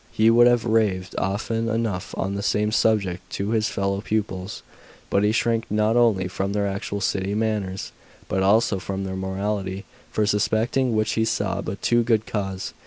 [0.11, 4.63] He would have raved often enough on the same subject to his fellow pupils,
[5.11, 7.91] but he shrank not only from their artificial city manners,
[8.27, 12.73] but also from their morality, for suspecting which he saw but too good cause.